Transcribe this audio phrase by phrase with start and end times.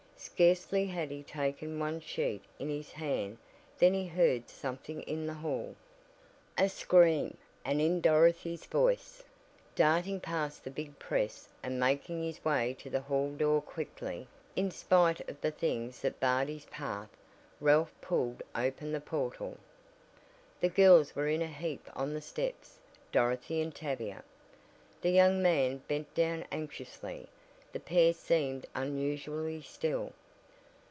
[0.23, 3.39] Scarcely had he taken one sheet in his hand
[3.79, 5.75] than he heard something in the hall.
[6.59, 7.37] A scream!
[7.65, 9.23] And in Dorothy's voice!
[9.73, 14.69] Darting past the big press, and making his way to the hall door quickly in
[14.69, 17.09] spite of the things that barred his path,
[17.59, 19.57] Ralph pulled open the portal.
[20.59, 22.77] The girls were in a heap on the steps!
[23.11, 24.23] Dorothy and Tavia.
[25.01, 27.27] The young man bent down anxiously.
[27.73, 30.11] The pair seemed unusually still.